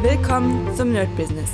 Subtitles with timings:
[0.00, 1.50] Willkommen zum Nerd Business.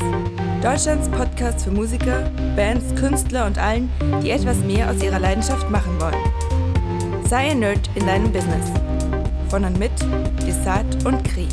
[0.63, 3.91] Deutschlands Podcast für Musiker, Bands, Künstler und allen,
[4.23, 7.25] die etwas mehr aus ihrer Leidenschaft machen wollen.
[7.27, 8.67] Sei ein Nerd in deinem Business.
[9.49, 9.93] Von und mit
[10.47, 11.49] Desart und Kri.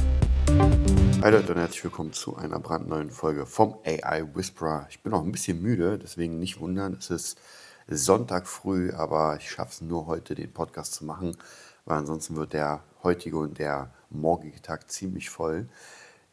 [1.22, 4.88] Hi Leute und herzlich willkommen zu einer brandneuen Folge vom AI Whisperer.
[4.90, 6.98] Ich bin auch ein bisschen müde, deswegen nicht wundern.
[7.00, 7.40] Es ist
[7.88, 11.38] Sonntag früh, aber ich schaffe es nur heute, den Podcast zu machen,
[11.86, 15.70] weil ansonsten wird der heutige und der morgige Tag ziemlich voll.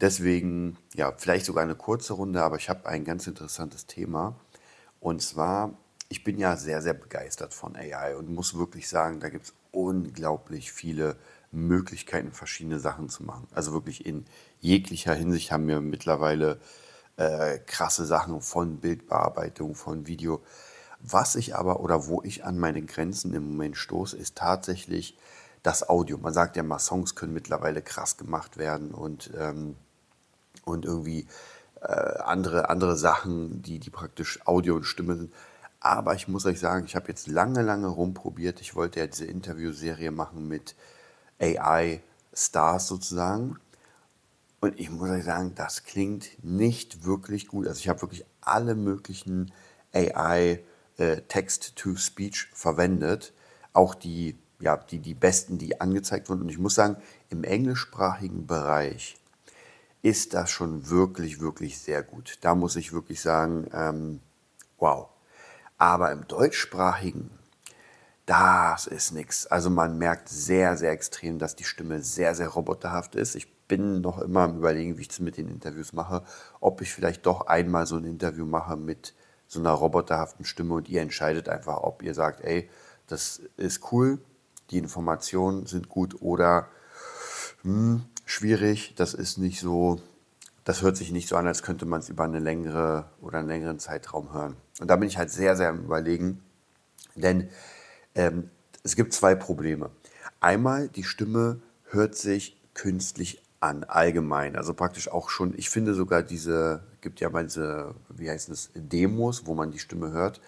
[0.01, 4.39] Deswegen, ja, vielleicht sogar eine kurze Runde, aber ich habe ein ganz interessantes Thema.
[5.01, 5.77] Und zwar,
[6.09, 9.55] ich bin ja sehr, sehr begeistert von AI und muss wirklich sagen, da gibt es
[9.73, 11.17] unglaublich viele
[11.51, 13.49] Möglichkeiten, verschiedene Sachen zu machen.
[13.53, 14.25] Also wirklich in
[14.61, 16.61] jeglicher Hinsicht haben wir mittlerweile
[17.17, 20.43] äh, krasse Sachen von Bildbearbeitung, von Video.
[21.01, 25.17] Was ich aber oder wo ich an meine Grenzen im Moment stoße, ist tatsächlich
[25.63, 26.19] das Audio.
[26.19, 29.77] Man sagt ja mal, Songs können mittlerweile krass gemacht werden und ähm,
[30.69, 31.27] und irgendwie
[31.81, 35.33] äh, andere, andere Sachen, die, die praktisch Audio und Stimme sind.
[35.81, 38.61] Aber ich muss euch sagen, ich habe jetzt lange, lange rumprobiert.
[38.61, 40.75] Ich wollte ja diese Interviewserie machen mit
[41.41, 43.59] AI-Stars sozusagen.
[44.61, 47.69] Und ich muss euch sagen, das klingt nicht wirklich gut.
[47.69, 49.53] Also ich habe wirklich alle möglichen
[49.93, 50.61] AI
[50.97, 51.23] äh,
[52.55, 53.33] verwendet.
[53.73, 56.43] Auch die, ja, die, die besten, die angezeigt wurden.
[56.43, 56.97] Und ich muss sagen,
[57.31, 59.18] im englischsprachigen Bereich
[60.09, 62.39] ist das schon wirklich, wirklich sehr gut.
[62.41, 64.21] Da muss ich wirklich sagen, ähm,
[64.79, 65.09] wow.
[65.77, 67.31] Aber im deutschsprachigen,
[68.25, 69.47] das ist nichts.
[69.47, 73.35] Also man merkt sehr, sehr extrem, dass die Stimme sehr, sehr roboterhaft ist.
[73.35, 76.25] Ich bin noch immer am Überlegen, wie ich es mit den Interviews mache,
[76.61, 79.15] ob ich vielleicht doch einmal so ein Interview mache mit
[79.47, 82.71] so einer roboterhaften Stimme und ihr entscheidet einfach, ob ihr sagt, ey,
[83.07, 84.19] das ist cool,
[84.71, 86.69] die Informationen sind gut oder
[87.63, 88.95] hm, schwierig.
[88.97, 90.01] Das ist nicht so,
[90.65, 93.49] das hört sich nicht so an, als könnte man es über eine längere oder einen
[93.49, 94.57] längeren Zeitraum hören.
[94.81, 96.43] Und da bin ich halt sehr, sehr am Überlegen,
[97.17, 97.49] denn
[98.15, 98.51] ähm,
[98.85, 99.91] es gibt zwei Probleme.
[100.41, 104.55] Einmal, die Stimme hört sich künstlich an, allgemein.
[104.57, 108.71] Also praktisch auch schon, ich finde sogar diese, gibt ja mal diese, wie heißt es,
[108.75, 110.41] Demos, wo man die Stimme hört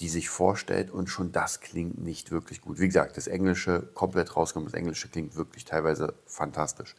[0.00, 2.78] die sich vorstellt und schon das klingt nicht wirklich gut.
[2.78, 6.94] Wie gesagt, das Englische komplett rausgenommen, das Englische klingt wirklich teilweise fantastisch.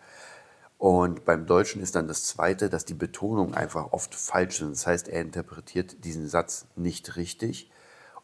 [0.77, 4.71] Und beim Deutschen ist dann das Zweite, dass die Betonungen einfach oft falsch sind.
[4.71, 7.71] Das heißt, er interpretiert diesen Satz nicht richtig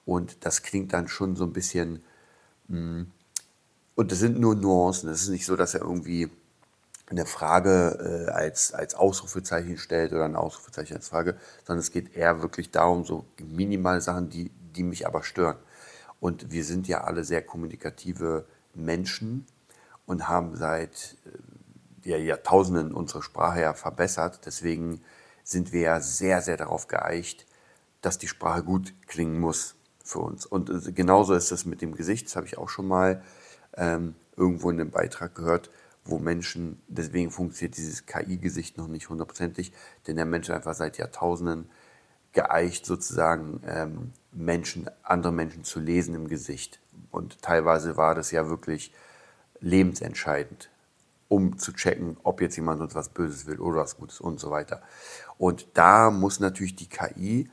[0.06, 2.04] und das klingt dann schon so ein bisschen...
[2.68, 3.06] Mh,
[3.96, 5.10] und das sind nur Nuancen.
[5.10, 6.32] Es ist nicht so, dass er irgendwie
[7.10, 12.16] eine Frage äh, als, als Ausrufezeichen stellt oder ein Ausrufezeichen als Frage, sondern es geht
[12.16, 15.58] eher wirklich darum, so minimale Sachen, die, die mich aber stören.
[16.20, 19.46] Und wir sind ja alle sehr kommunikative Menschen
[20.06, 24.42] und haben seit äh, ja, Jahrtausenden unsere Sprache ja verbessert.
[24.46, 25.02] Deswegen
[25.44, 27.46] sind wir ja sehr, sehr darauf geeicht,
[28.02, 30.46] dass die Sprache gut klingen muss für uns.
[30.46, 33.24] Und äh, genauso ist es mit dem Gesicht, das habe ich auch schon mal
[33.76, 35.70] ähm, irgendwo in einem Beitrag gehört,
[36.06, 39.72] wo Menschen, deswegen funktioniert dieses KI-Gesicht noch nicht hundertprozentig,
[40.06, 41.70] denn der Mensch einfach seit Jahrtausenden
[42.34, 46.80] geeicht, sozusagen ähm, Menschen, andere Menschen zu lesen im Gesicht.
[47.12, 48.94] Und teilweise war das ja wirklich
[49.60, 50.70] lebensentscheidend,
[51.28, 54.52] um zu checken, ob jetzt jemand uns was Böses will oder was Gutes und so
[54.52, 54.82] weiter.
[55.38, 57.50] Und da muss natürlich die KI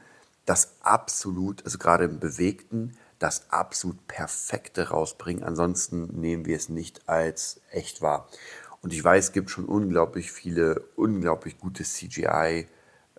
[0.47, 5.45] das absolut, also gerade im Bewegten, das absolut Perfekte rausbringen.
[5.45, 8.29] Ansonsten nehmen wir es nicht als echt wahr.
[8.83, 12.67] Und ich weiß, es gibt schon unglaublich viele, unglaublich gute CGI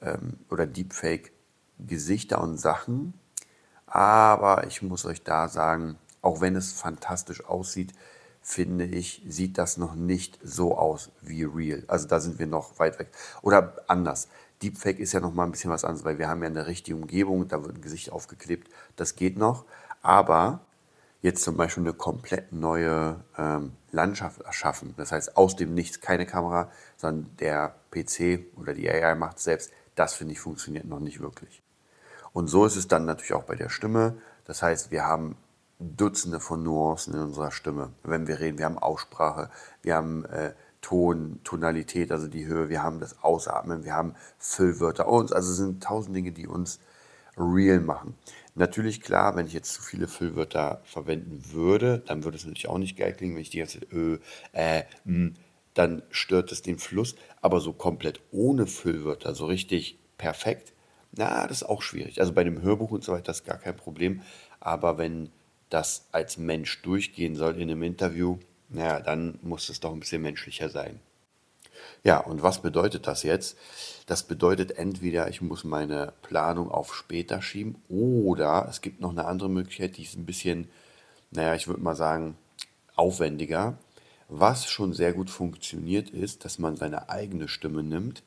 [0.02, 1.32] ähm, oder Deepfake
[1.88, 3.14] Gesichter und Sachen.
[3.92, 7.94] Aber ich muss euch da sagen, auch wenn es fantastisch aussieht,
[8.42, 11.84] finde ich, sieht das noch nicht so aus wie real.
[11.88, 13.10] Also da sind wir noch weit weg.
[13.42, 14.30] Oder anders.
[14.62, 16.96] Deepfake ist ja noch mal ein bisschen was anderes, weil wir haben ja eine richtige
[16.96, 18.72] Umgebung, da wird ein Gesicht aufgeklebt.
[18.96, 19.66] Das geht noch.
[20.02, 20.62] Aber
[21.22, 26.26] jetzt zum Beispiel eine komplett neue ähm, Landschaft erschaffen, das heißt aus dem Nichts keine
[26.26, 31.00] Kamera, sondern der PC oder die AI macht es selbst, das finde ich funktioniert noch
[31.00, 31.62] nicht wirklich.
[32.34, 34.18] Und so ist es dann natürlich auch bei der Stimme.
[34.46, 35.36] Das heißt, wir haben
[35.80, 37.92] Dutzende von Nuancen in unserer Stimme.
[38.04, 39.50] Wenn wir reden, wir haben Aussprache,
[39.82, 45.08] wir haben äh, Ton, Tonalität, also die Höhe, wir haben das Ausatmen, wir haben Füllwörter
[45.08, 46.80] und also es sind tausend Dinge, die uns
[47.38, 48.16] real machen.
[48.56, 52.78] Natürlich, klar, wenn ich jetzt zu viele Füllwörter verwenden würde, dann würde es natürlich auch
[52.78, 54.18] nicht geil klingen, wenn ich die ganze Zeit ö,
[54.52, 55.36] äh, m,
[55.74, 57.16] dann stört es den Fluss.
[57.42, 60.74] Aber so komplett ohne Füllwörter, so richtig perfekt,
[61.14, 62.20] na, das ist auch schwierig.
[62.20, 64.22] Also bei dem Hörbuch und so weiter ist gar kein Problem.
[64.60, 65.30] Aber wenn
[65.70, 68.38] das als Mensch durchgehen soll in einem Interview,
[68.70, 71.00] naja, dann muss es doch ein bisschen menschlicher sein.
[72.04, 73.58] Ja, und was bedeutet das jetzt?
[74.06, 79.26] Das bedeutet entweder, ich muss meine Planung auf später schieben oder es gibt noch eine
[79.26, 80.70] andere Möglichkeit, die ist ein bisschen,
[81.32, 82.38] naja, ich würde mal sagen,
[82.96, 83.78] aufwendiger.
[84.30, 88.24] Was schon sehr gut funktioniert ist, dass man seine eigene Stimme nimmt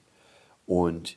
[0.66, 1.16] und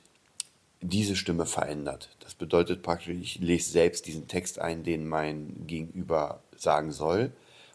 [0.82, 2.10] diese Stimme verändert.
[2.20, 7.32] Das bedeutet praktisch, ich lese selbst diesen Text ein, den mein Gegenüber sagen soll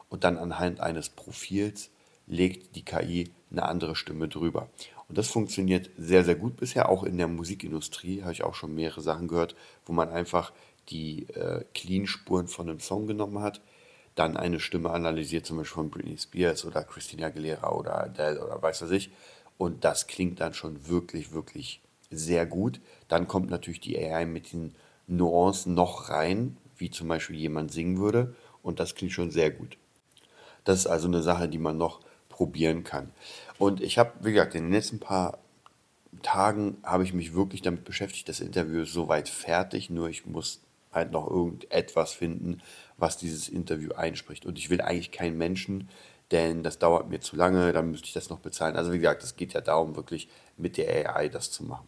[0.08, 1.90] und dann anhand eines Profils
[2.26, 4.68] legt die KI eine andere Stimme drüber.
[5.08, 6.88] Und das funktioniert sehr, sehr gut bisher.
[6.88, 9.54] Auch in der Musikindustrie habe ich auch schon mehrere Sachen gehört,
[9.84, 10.52] wo man einfach
[10.88, 13.60] die äh, Clean-Spuren von einem Song genommen hat,
[14.14, 18.62] dann eine Stimme analysiert, zum Beispiel von Britney Spears oder Christina Aguilera oder Adele oder
[18.62, 19.10] weiß was ich.
[19.58, 21.80] Und das klingt dann schon wirklich, wirklich
[22.18, 22.80] sehr gut.
[23.08, 24.74] Dann kommt natürlich die AI mit den
[25.06, 28.34] Nuancen noch rein, wie zum Beispiel jemand singen würde.
[28.62, 29.76] Und das klingt schon sehr gut.
[30.64, 33.10] Das ist also eine Sache, die man noch probieren kann.
[33.58, 35.38] Und ich habe, wie gesagt, in den letzten paar
[36.22, 38.28] Tagen habe ich mich wirklich damit beschäftigt.
[38.28, 40.60] Das Interview ist soweit fertig, nur ich muss
[40.92, 42.60] halt noch irgendetwas finden,
[42.96, 44.46] was dieses Interview einspricht.
[44.46, 45.88] Und ich will eigentlich keinen Menschen,
[46.30, 48.76] denn das dauert mir zu lange, dann müsste ich das noch bezahlen.
[48.76, 51.86] Also wie gesagt, es geht ja darum, wirklich mit der AI das zu machen.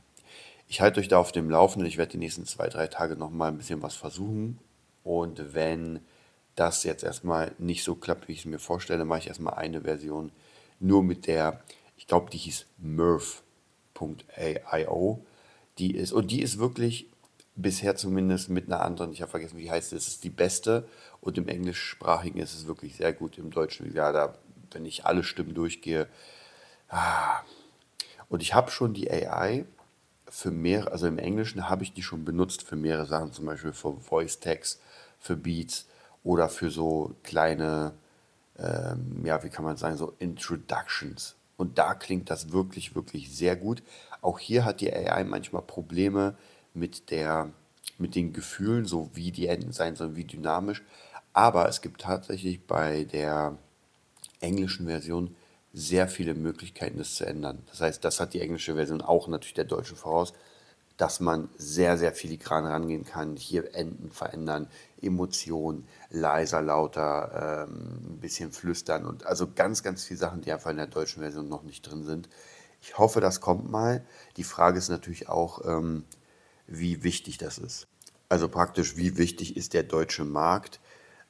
[0.68, 1.88] Ich halte euch da auf dem Laufenden.
[1.88, 4.58] Ich werde die nächsten zwei, drei Tage noch mal ein bisschen was versuchen.
[5.02, 6.00] Und wenn
[6.54, 9.82] das jetzt erstmal nicht so klappt, wie ich es mir vorstelle, mache ich erstmal eine
[9.82, 10.32] Version
[10.80, 11.60] nur mit der,
[11.96, 13.42] ich glaube, die hieß Murph.io.
[15.78, 17.08] Die ist, und die ist wirklich
[17.56, 20.88] bisher zumindest mit einer anderen, ich habe vergessen, wie heißt es, ist die beste.
[21.20, 23.38] Und im Englischsprachigen ist es wirklich sehr gut.
[23.38, 24.34] Im Deutschen, ja, da,
[24.72, 26.08] wenn ich alle Stimmen durchgehe.
[26.88, 27.40] Ah.
[28.28, 29.64] Und ich habe schon die AI
[30.34, 33.72] für mehrere, also im Englischen habe ich die schon benutzt für mehrere Sachen, zum Beispiel
[33.72, 34.80] für Voice Tags,
[35.20, 35.86] für Beats
[36.24, 37.92] oder für so kleine,
[38.58, 41.36] ähm, ja, wie kann man sagen, so Introductions.
[41.56, 43.84] Und da klingt das wirklich, wirklich sehr gut.
[44.22, 46.34] Auch hier hat die AI manchmal Probleme
[46.74, 47.52] mit, der,
[47.98, 50.82] mit den Gefühlen, so wie die Enden sein sollen, wie dynamisch.
[51.32, 53.56] Aber es gibt tatsächlich bei der
[54.40, 55.36] englischen Version
[55.74, 57.64] sehr viele Möglichkeiten, das zu ändern.
[57.68, 60.32] Das heißt, das hat die englische Version auch natürlich der deutschen voraus,
[60.96, 64.68] dass man sehr, sehr filigran rangehen kann, hier Enden verändern,
[65.02, 70.70] Emotionen, leiser, lauter, ähm, ein bisschen flüstern und also ganz, ganz viele Sachen, die einfach
[70.70, 72.28] in der deutschen Version noch nicht drin sind.
[72.80, 74.04] Ich hoffe, das kommt mal.
[74.36, 76.04] Die Frage ist natürlich auch, ähm,
[76.68, 77.88] wie wichtig das ist.
[78.28, 80.80] Also praktisch, wie wichtig ist der deutsche Markt,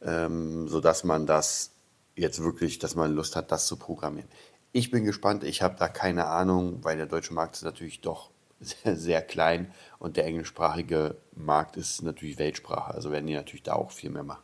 [0.03, 1.74] ähm, sodass man das
[2.17, 4.29] jetzt wirklich, dass man Lust hat, das zu programmieren.
[4.73, 8.31] Ich bin gespannt, ich habe da keine Ahnung, weil der deutsche Markt ist natürlich doch
[8.61, 13.75] sehr, sehr klein und der englischsprachige Markt ist natürlich Weltsprache, also werden die natürlich da
[13.75, 14.43] auch viel mehr machen.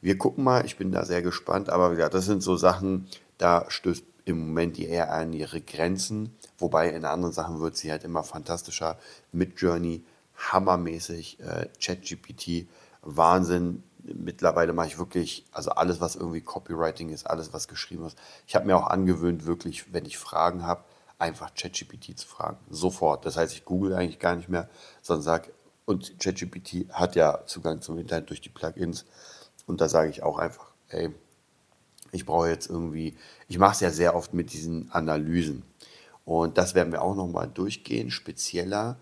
[0.00, 3.06] Wir gucken mal, ich bin da sehr gespannt, aber gesagt, das sind so Sachen,
[3.38, 7.90] da stößt im Moment die eher an ihre Grenzen, wobei in anderen Sachen wird sie
[7.90, 8.98] halt immer fantastischer.
[9.32, 10.04] Mit Journey,
[10.36, 12.66] hammermäßig, äh, ChatGPT,
[13.02, 13.82] Wahnsinn,
[14.14, 18.18] mittlerweile mache ich wirklich, also alles, was irgendwie Copywriting ist, alles, was geschrieben ist.
[18.46, 20.84] Ich habe mir auch angewöhnt, wirklich, wenn ich Fragen habe,
[21.18, 22.58] einfach ChatGPT zu fragen.
[22.70, 23.26] Sofort.
[23.26, 24.68] Das heißt, ich google eigentlich gar nicht mehr,
[25.02, 25.52] sondern sage,
[25.84, 29.06] und ChatGPT hat ja Zugang zum Internet durch die Plugins.
[29.66, 31.10] Und da sage ich auch einfach, ey,
[32.12, 33.16] ich brauche jetzt irgendwie,
[33.48, 35.64] ich mache es ja sehr oft mit diesen Analysen.
[36.24, 38.96] Und das werden wir auch nochmal durchgehen, spezieller,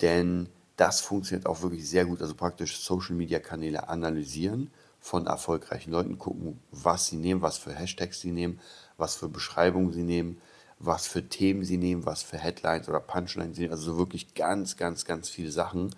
[0.00, 0.48] denn
[0.80, 2.22] das funktioniert auch wirklich sehr gut.
[2.22, 8.32] Also praktisch Social-Media-Kanäle analysieren von erfolgreichen Leuten, gucken, was sie nehmen, was für Hashtags sie
[8.32, 8.58] nehmen,
[8.96, 10.40] was für Beschreibungen sie nehmen,
[10.78, 13.74] was für Themen sie nehmen, was für Headlines oder Punchlines sie nehmen.
[13.74, 15.94] Also wirklich ganz, ganz, ganz viele Sachen,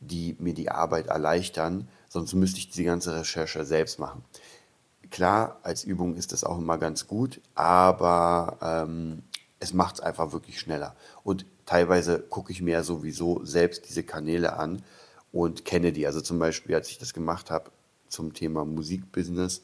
[0.00, 1.86] die mir die Arbeit erleichtern.
[2.08, 4.24] Sonst müsste ich die ganze Recherche selbst machen.
[5.10, 9.24] Klar, als Übung ist das auch immer ganz gut, aber ähm,
[9.60, 10.96] es macht es einfach wirklich schneller.
[11.22, 14.82] Und teilweise gucke ich mir ja sowieso selbst diese Kanäle an
[15.32, 16.06] und kenne die.
[16.06, 17.70] Also zum Beispiel, als ich das gemacht habe
[18.08, 19.62] zum Thema Musikbusiness,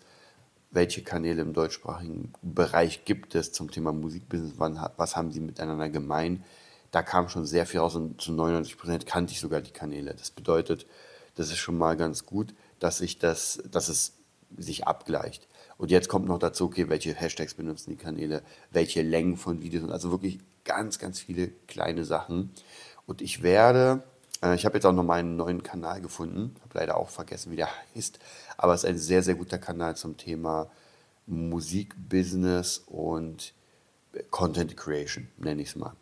[0.70, 5.88] welche Kanäle im deutschsprachigen Bereich gibt es zum Thema Musikbusiness, wann, was haben sie miteinander
[5.88, 6.44] gemein.
[6.90, 10.14] Da kam schon sehr viel raus und zu 99 Prozent kannte ich sogar die Kanäle.
[10.14, 10.86] Das bedeutet,
[11.36, 14.14] das ist schon mal ganz gut, dass, ich das, dass es
[14.56, 15.46] sich abgleicht.
[15.78, 19.90] Und jetzt kommt noch dazu, okay, welche Hashtags benutzen die Kanäle, welche Längen von Videos,
[19.90, 20.40] also wirklich
[20.74, 22.50] ganz, ganz viele kleine Sachen.
[23.06, 24.02] Und ich werde,
[24.42, 27.56] äh, ich habe jetzt auch noch meinen neuen Kanal gefunden, habe leider auch vergessen, wie
[27.56, 28.18] der heißt,
[28.56, 30.70] aber es ist ein sehr, sehr guter Kanal zum Thema
[31.26, 33.52] Musikbusiness und
[34.30, 35.92] Content Creation, nenne ich es mal.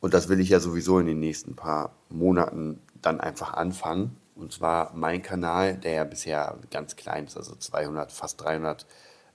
[0.00, 4.16] Und das will ich ja sowieso in den nächsten paar Monaten dann einfach anfangen.
[4.34, 8.86] Und zwar mein Kanal, der ja bisher ganz klein ist, also 200, fast 300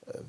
[0.07, 0.19] äh,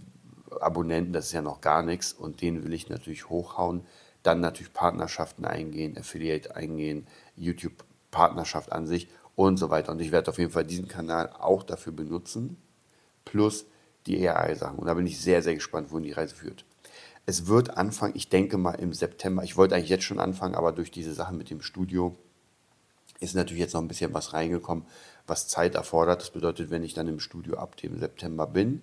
[0.61, 3.87] Abonnenten, das ist ja noch gar nichts und den will ich natürlich hochhauen.
[4.29, 7.07] Dann natürlich Partnerschaften eingehen, Affiliate eingehen,
[7.37, 9.93] YouTube-Partnerschaft an sich und so weiter.
[9.93, 12.59] Und ich werde auf jeden Fall diesen Kanal auch dafür benutzen,
[13.25, 13.65] plus
[14.05, 14.79] die AI-Sachen.
[14.79, 16.67] Und da bin ich sehr, sehr gespannt, wohin die Reise führt.
[17.25, 19.43] Es wird anfangen, ich denke mal im September.
[19.45, 22.15] Ich wollte eigentlich jetzt schon anfangen, aber durch diese Sachen mit dem Studio
[23.21, 24.85] ist natürlich jetzt noch ein bisschen was reingekommen,
[25.27, 26.21] was Zeit erfordert.
[26.21, 28.83] Das bedeutet, wenn ich dann im Studio ab dem September bin,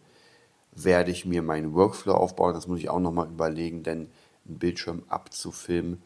[0.71, 2.55] werde ich mir meinen Workflow aufbauen.
[2.55, 4.09] Das muss ich auch nochmal überlegen, denn
[4.45, 6.01] Bildschirm abzufilmen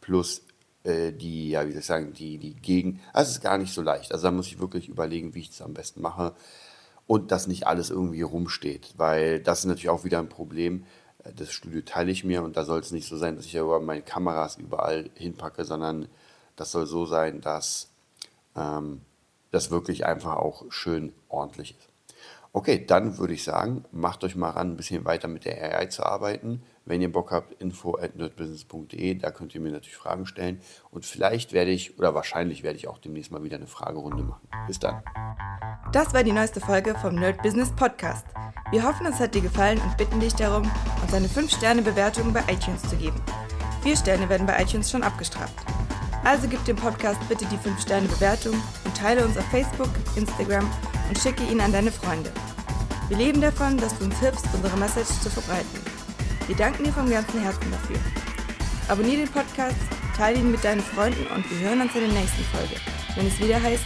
[0.00, 0.42] plus
[0.84, 3.00] äh, die, ja, wie soll ich sagen, die, die Gegen.
[3.12, 4.12] Also es ist gar nicht so leicht.
[4.12, 6.34] Also da muss ich wirklich überlegen, wie ich das am besten mache
[7.06, 10.84] und dass nicht alles irgendwie rumsteht, weil das ist natürlich auch wieder ein Problem.
[11.36, 13.80] Das Studio teile ich mir und da soll es nicht so sein, dass ich über
[13.80, 16.08] meine Kameras überall hinpacke, sondern
[16.56, 17.88] das soll so sein, dass
[18.56, 19.00] ähm,
[19.50, 21.88] das wirklich einfach auch schön ordentlich ist.
[22.52, 25.86] Okay, dann würde ich sagen, macht euch mal ran, ein bisschen weiter mit der AI
[25.86, 26.62] zu arbeiten.
[26.86, 30.60] Wenn ihr Bock habt, info at nerdbusiness.de, da könnt ihr mir natürlich Fragen stellen.
[30.90, 34.46] Und vielleicht werde ich, oder wahrscheinlich werde ich auch demnächst mal wieder eine Fragerunde machen.
[34.66, 35.02] Bis dann.
[35.92, 38.26] Das war die neueste Folge vom Nerd Business Podcast.
[38.70, 40.70] Wir hoffen, es hat dir gefallen und bitten dich darum,
[41.02, 43.20] uns eine 5-Sterne-Bewertung bei iTunes zu geben.
[43.82, 45.54] Vier Sterne werden bei iTunes schon abgestraft.
[46.24, 50.70] Also gib dem Podcast bitte die 5-Sterne-Bewertung und teile uns auf Facebook, Instagram
[51.08, 52.30] und schicke ihn an deine Freunde.
[53.08, 55.93] Wir leben davon, dass du uns hilfst, unsere Message zu verbreiten.
[56.46, 57.96] Wir danken dir vom ganzen Herzen dafür.
[58.88, 59.76] Abonnier den Podcast,
[60.14, 62.76] teile ihn mit deinen Freunden und wir hören uns in der nächsten Folge,
[63.16, 63.84] wenn es wieder heißt,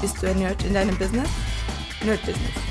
[0.00, 1.28] bist du ein Nerd in deinem Business?
[2.02, 2.67] Nerd Business.